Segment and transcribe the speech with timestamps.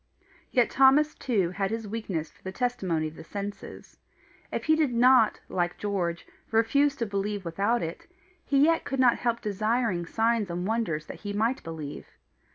[0.49, 3.99] Yet Thomas too had his weakness for the testimony of the senses.
[4.51, 8.07] If he did not, like George, refuse to believe without it,
[8.43, 12.07] he yet could not help desiring signs and wonders that he might believe.